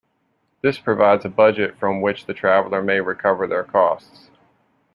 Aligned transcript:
This 0.63 0.79
provides 0.79 1.25
a 1.25 1.29
budget 1.29 1.77
from 1.77 2.01
which 2.01 2.25
the 2.25 2.33
traveller 2.33 2.81
may 2.81 3.01
recover 3.01 3.45
their 3.45 3.63
costs. 3.63 4.31